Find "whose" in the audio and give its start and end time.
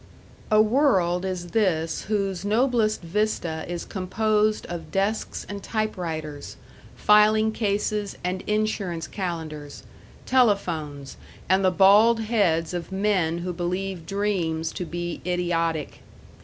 2.05-2.43